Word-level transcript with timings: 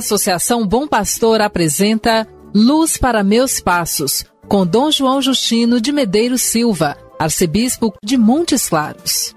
Associação 0.00 0.66
Bom 0.66 0.88
Pastor 0.88 1.42
apresenta 1.42 2.26
Luz 2.54 2.96
para 2.96 3.22
Meus 3.22 3.60
Passos, 3.60 4.24
com 4.48 4.66
Dom 4.66 4.90
João 4.90 5.20
Justino 5.20 5.78
de 5.78 5.92
Medeiros 5.92 6.40
Silva, 6.40 6.96
arcebispo 7.18 7.92
de 8.02 8.16
Montes 8.16 8.66
Claros. 8.66 9.34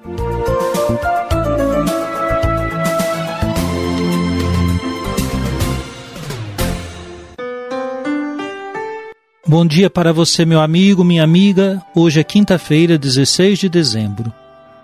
Bom 9.46 9.66
dia 9.68 9.90
para 9.90 10.14
você, 10.14 10.46
meu 10.46 10.62
amigo, 10.62 11.04
minha 11.04 11.26
amiga. 11.26 11.84
Hoje 11.94 12.22
é 12.22 12.24
quinta-feira, 12.24 12.98
16 12.98 13.60
de 13.60 13.68
dezembro. 13.70 14.34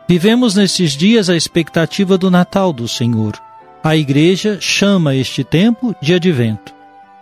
Vivemos 0.10 0.56
nestes 0.56 0.92
dias 0.92 1.30
a 1.30 1.38
expectativa 1.38 2.18
do 2.18 2.30
Natal 2.30 2.74
do 2.74 2.86
Senhor. 2.86 3.49
A 3.82 3.96
Igreja 3.96 4.58
chama 4.60 5.16
este 5.16 5.42
tempo 5.42 5.96
de 6.02 6.14
advento. 6.14 6.74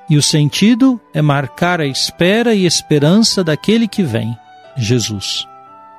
E 0.10 0.18
o 0.18 0.24
sentido 0.24 1.00
é 1.14 1.22
marcar 1.22 1.80
a 1.80 1.86
espera 1.86 2.56
e 2.56 2.66
esperança 2.66 3.44
daquele 3.44 3.88
que 3.88 4.02
vem, 4.02 4.36
Jesus. 4.76 5.48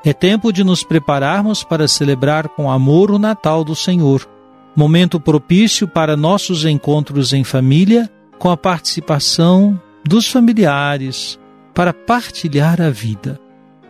É 0.05 0.13
tempo 0.13 0.53
de 0.53 0.65
nos 0.65 0.83
prepararmos 0.83 1.63
para 1.63 1.87
celebrar 1.87 2.49
com 2.49 2.71
amor 2.71 3.11
o 3.13 3.19
Natal 3.21 3.63
do 3.63 3.77
Senhor, 3.77 4.29
momento 4.75 5.21
propício 5.21 5.87
para 5.87 6.17
nossos 6.17 6.65
encontros 6.65 7.33
em 7.33 7.45
família, 7.45 8.11
com 8.37 8.51
a 8.51 8.57
participação 8.57 9.81
dos 10.05 10.29
familiares, 10.29 11.39
para 11.73 11.93
partilhar 11.93 12.81
a 12.81 12.91
vida. 12.91 13.41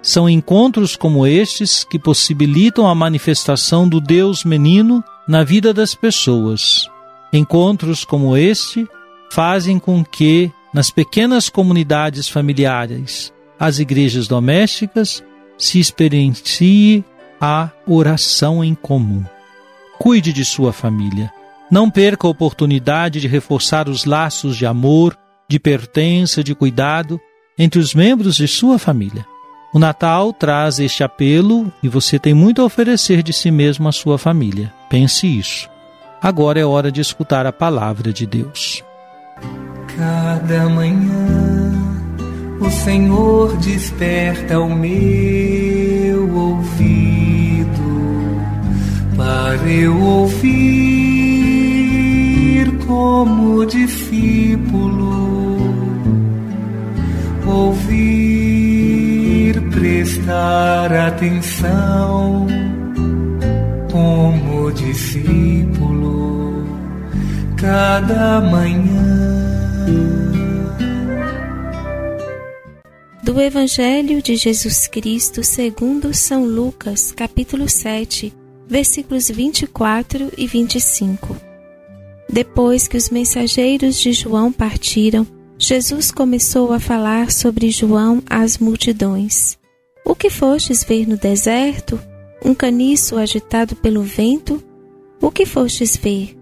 São 0.08 0.26
encontros 0.26 0.96
como 0.96 1.26
estes 1.26 1.84
que 1.84 1.98
possibilitam 1.98 2.88
a 2.88 2.94
manifestação 2.94 3.86
do 3.86 4.00
Deus 4.00 4.42
menino 4.42 5.04
na 5.28 5.44
vida 5.44 5.74
das 5.74 5.94
pessoas. 5.94 6.88
Encontros 7.30 8.06
como 8.06 8.34
este 8.34 8.88
fazem 9.30 9.78
com 9.78 10.02
que, 10.02 10.50
nas 10.72 10.90
pequenas 10.90 11.50
comunidades 11.50 12.26
familiares, 12.26 13.34
as 13.60 13.80
igrejas 13.80 14.26
domésticas, 14.26 15.22
se 15.58 15.78
experiencie 15.78 17.04
a 17.38 17.68
oração 17.86 18.64
em 18.64 18.74
comum. 18.74 19.22
Cuide 19.98 20.32
de 20.32 20.42
sua 20.42 20.72
família. 20.72 21.30
Não 21.70 21.90
perca 21.90 22.26
a 22.26 22.30
oportunidade 22.30 23.20
de 23.20 23.28
reforçar 23.28 23.90
os 23.90 24.06
laços 24.06 24.56
de 24.56 24.64
amor, 24.64 25.14
de 25.46 25.58
pertença, 25.58 26.42
de 26.42 26.54
cuidado 26.54 27.20
entre 27.58 27.78
os 27.78 27.92
membros 27.92 28.36
de 28.36 28.48
sua 28.48 28.78
família. 28.78 29.26
O 29.72 29.78
Natal 29.78 30.32
traz 30.32 30.78
este 30.78 31.04
apelo 31.04 31.70
e 31.82 31.88
você 31.88 32.18
tem 32.18 32.32
muito 32.32 32.62
a 32.62 32.64
oferecer 32.64 33.22
de 33.22 33.32
si 33.32 33.50
mesmo 33.50 33.86
à 33.88 33.92
sua 33.92 34.16
família. 34.18 34.72
Pense 34.88 35.26
isso. 35.26 35.68
Agora 36.22 36.58
é 36.58 36.64
hora 36.64 36.90
de 36.90 37.00
escutar 37.00 37.46
a 37.46 37.52
palavra 37.52 38.12
de 38.12 38.26
Deus. 38.26 38.82
Cada 39.96 40.68
manhã 40.68 41.72
o 42.60 42.70
Senhor 42.70 43.56
desperta 43.58 44.58
o 44.58 44.74
meu 44.74 46.34
ouvido 46.34 47.68
para 49.16 49.70
eu 49.70 50.00
ouvir 50.00 51.08
como 52.86 53.66
discípulo 53.66 55.18
ouvir, 57.48 58.47
prestar 59.78 60.92
atenção 60.92 62.48
como 63.92 64.72
discípulo 64.72 66.64
cada 67.56 68.40
manhã. 68.40 69.38
Do 73.22 73.40
Evangelho 73.40 74.20
de 74.20 74.34
Jesus 74.34 74.88
Cristo 74.88 75.44
segundo 75.44 76.12
São 76.12 76.44
Lucas, 76.44 77.12
capítulo 77.12 77.68
7, 77.68 78.34
versículos 78.66 79.28
24 79.28 80.32
e 80.36 80.44
25. 80.48 81.36
Depois 82.28 82.88
que 82.88 82.96
os 82.96 83.10
mensageiros 83.10 83.96
de 83.96 84.12
João 84.12 84.50
partiram, 84.50 85.24
Jesus 85.56 86.10
começou 86.10 86.72
a 86.72 86.80
falar 86.80 87.30
sobre 87.30 87.70
João 87.70 88.20
às 88.28 88.58
multidões. 88.58 89.56
O 90.08 90.14
que 90.14 90.30
fostes 90.30 90.82
ver 90.82 91.06
no 91.06 91.18
deserto? 91.18 92.00
Um 92.42 92.54
caniço 92.54 93.18
agitado 93.18 93.76
pelo 93.76 94.02
vento? 94.02 94.64
O 95.20 95.30
que 95.30 95.44
fostes 95.44 95.98
ver? 95.98 96.34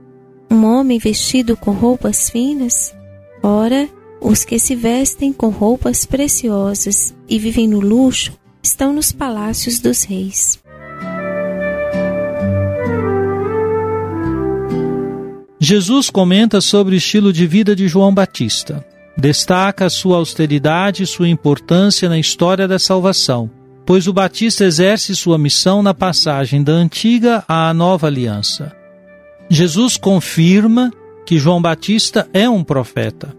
Um 0.49 0.65
homem 0.65 1.00
vestido 1.00 1.56
com 1.56 1.72
roupas 1.72 2.31
finas? 2.31 2.94
Ora, 3.43 3.88
os 4.21 4.44
que 4.44 4.56
se 4.60 4.77
vestem 4.77 5.32
com 5.32 5.49
roupas 5.49 6.06
preciosas 6.06 7.12
e 7.28 7.41
vivem 7.41 7.66
no 7.66 7.81
luxo 7.81 8.38
estão 8.62 8.93
nos 8.93 9.10
palácios 9.10 9.81
dos 9.81 10.04
reis. 10.04 10.62
Jesus 15.59 16.09
comenta 16.09 16.60
sobre 16.60 16.94
o 16.94 16.98
estilo 16.98 17.33
de 17.33 17.48
vida 17.48 17.75
de 17.75 17.88
João 17.88 18.15
Batista. 18.15 18.87
Destaca 19.16 19.88
sua 19.88 20.19
austeridade 20.19 21.03
e 21.03 21.06
sua 21.06 21.28
importância 21.28 22.09
na 22.09 22.19
história 22.19 22.69
da 22.69 22.78
salvação, 22.78 23.50
pois 23.87 24.06
o 24.06 24.12
Batista 24.12 24.65
exerce 24.65 25.16
sua 25.16 25.38
missão 25.38 25.82
na 25.82 25.94
passagem 25.94 26.62
da 26.62 26.72
antiga 26.72 27.43
à 27.49 27.72
nova 27.72 28.09
aliança. 28.09 28.77
Jesus 29.49 29.97
confirma 29.97 30.93
que 31.25 31.38
João 31.38 31.62
Batista 31.62 32.28
é 32.32 32.49
um 32.49 32.62
profeta. 32.62 33.34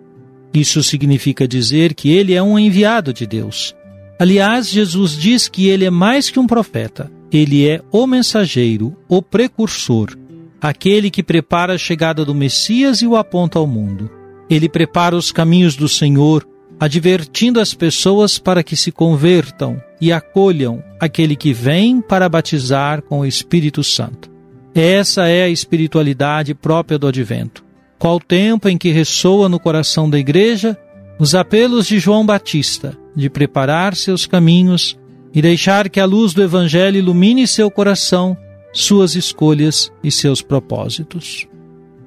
Isso 0.53 0.81
significa 0.81 1.47
dizer 1.47 1.93
que 1.93 2.09
ele 2.09 2.33
é 2.33 2.41
um 2.41 2.57
enviado 2.57 3.13
de 3.13 3.27
Deus. 3.27 3.75
Aliás, 4.19 4.69
Jesus 4.69 5.15
diz 5.15 5.47
que 5.47 5.67
ele 5.67 5.85
é 5.85 5.91
mais 5.91 6.29
que 6.31 6.39
um 6.39 6.47
profeta, 6.47 7.11
ele 7.31 7.67
é 7.67 7.81
o 7.91 8.07
mensageiro, 8.07 8.95
o 9.07 9.21
precursor, 9.21 10.17
aquele 10.59 11.11
que 11.11 11.21
prepara 11.21 11.73
a 11.73 11.77
chegada 11.77 12.25
do 12.25 12.33
Messias 12.33 13.03
e 13.03 13.07
o 13.07 13.15
aponta 13.15 13.59
ao 13.59 13.67
mundo. 13.67 14.16
Ele 14.49 14.69
prepara 14.69 15.15
os 15.15 15.31
caminhos 15.31 15.75
do 15.75 15.89
Senhor, 15.89 16.47
advertindo 16.79 17.59
as 17.59 17.73
pessoas 17.73 18.37
para 18.37 18.63
que 18.63 18.75
se 18.75 18.91
convertam 18.91 19.81
e 19.99 20.11
acolham 20.11 20.83
aquele 20.99 21.35
que 21.35 21.53
vem 21.53 22.01
para 22.01 22.29
batizar 22.29 23.01
com 23.01 23.19
o 23.19 23.25
Espírito 23.25 23.83
Santo. 23.83 24.29
Essa 24.73 25.27
é 25.27 25.43
a 25.43 25.49
espiritualidade 25.49 26.53
própria 26.53 26.99
do 26.99 27.07
advento. 27.07 27.65
Qual 27.97 28.19
tempo 28.19 28.69
em 28.69 28.77
que 28.77 28.91
ressoa 28.91 29.49
no 29.49 29.59
coração 29.59 30.07
da 30.07 30.19
igreja 30.19 30.77
os 31.19 31.33
apelos 31.33 31.87
de 31.87 31.97
João 31.97 32.25
Batista 32.25 32.95
de 33.15 33.29
preparar 33.29 33.95
seus 33.95 34.27
caminhos 34.27 34.97
e 35.33 35.41
deixar 35.41 35.89
que 35.89 35.99
a 35.99 36.05
luz 36.05 36.33
do 36.33 36.43
Evangelho 36.43 36.97
ilumine 36.97 37.47
seu 37.47 37.71
coração, 37.71 38.37
suas 38.71 39.15
escolhas 39.15 39.91
e 40.03 40.11
seus 40.11 40.41
propósitos. 40.41 41.47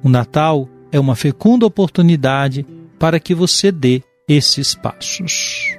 O 0.02 0.08
Natal 0.08 0.68
é 0.92 0.98
uma 0.98 1.14
fecunda 1.14 1.66
oportunidade 1.66 2.66
para 2.98 3.20
que 3.20 3.34
você 3.34 3.70
dê 3.72 4.02
esses 4.28 4.74
passos. 4.74 5.76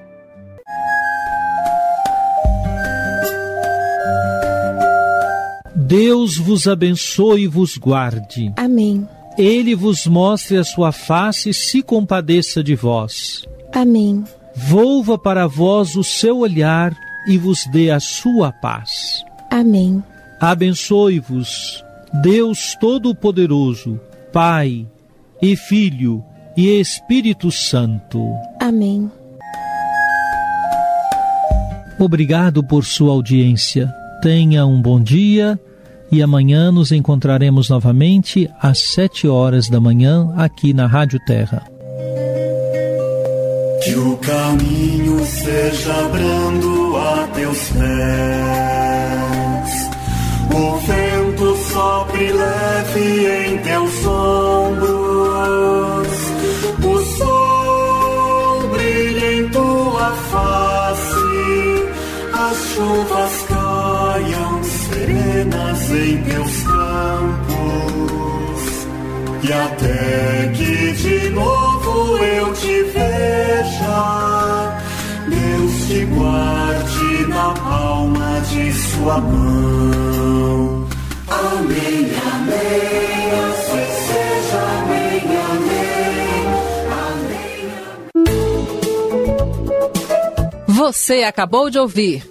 Deus 5.76 6.38
vos 6.38 6.68
abençoe 6.68 7.44
e 7.44 7.48
vos 7.48 7.78
guarde. 7.78 8.52
Amém. 8.56 9.08
Ele 9.38 9.76
vos 9.76 10.06
mostre 10.08 10.58
a 10.58 10.64
sua 10.64 10.92
face 10.92 11.50
e 11.50 11.54
se 11.54 11.82
compadeça 11.82 12.64
de 12.64 12.76
vós. 12.76 13.46
Amém. 13.74 14.24
Volva 14.56 15.18
para 15.18 15.48
vós 15.48 15.96
o 15.96 16.04
seu 16.04 16.40
olhar 16.40 16.96
e 17.28 17.38
vos 17.38 17.66
dê 17.72 17.90
a 17.92 18.00
sua 18.00 18.52
paz. 18.52 19.24
Amém. 19.50 20.04
Abençoe-vos, 20.40 21.84
Deus 22.22 22.76
Todo-Poderoso, 22.80 24.00
Pai 24.34 24.88
e 25.42 25.56
Filho 25.56 26.24
e 26.56 26.80
Espírito 26.80 27.52
Santo. 27.52 28.24
Amém. 28.60 29.10
Obrigado 32.00 32.64
por 32.64 32.84
sua 32.84 33.12
audiência. 33.12 33.92
Tenha 34.22 34.66
um 34.66 34.82
bom 34.82 35.00
dia 35.00 35.60
e 36.12 36.22
amanhã 36.22 36.72
nos 36.72 36.92
encontraremos 36.92 37.70
novamente 37.70 38.50
às 38.60 38.80
sete 38.80 39.28
horas 39.28 39.70
da 39.70 39.80
manhã 39.80 40.34
aqui 40.36 40.74
na 40.74 40.86
Rádio 40.88 41.20
Terra. 41.26 41.64
Que 43.84 43.96
o 43.96 44.18
caminho 44.18 45.26
seja 45.26 46.10
brando 46.10 46.98
a 46.98 47.28
teus 47.34 47.70
pés. 47.70 47.82
O 50.54 50.78
vento 50.78 51.56
sopre 51.72 52.32
leve 52.32 53.48
em 53.48 53.58
teus 53.60 54.06
ombros. 54.06 54.41
Chuvas 62.74 63.36
caiam 63.48 64.64
serenas 64.64 65.92
em 65.92 66.24
teus 66.24 66.64
campos. 66.64 67.52
E 69.44 69.54
até 69.54 70.52
que 70.56 70.92
de 70.94 71.30
novo 71.30 72.18
eu 72.18 72.54
te 72.54 72.84
veja, 72.84 74.80
Deus 75.28 75.88
te 75.88 76.06
guarde 76.06 77.28
na 77.28 77.54
palma 77.54 78.42
de 78.50 78.72
sua 78.74 79.20
mão. 79.20 80.88
Amém, 81.28 82.12
amém, 82.34 83.32
assim 83.50 83.88
seja, 84.08 84.62
amém, 84.80 85.24
amém, 85.52 86.46
amém. 87.06 88.36
Você 90.68 91.24
acabou 91.24 91.70
de 91.70 91.80
ouvir 91.80 92.31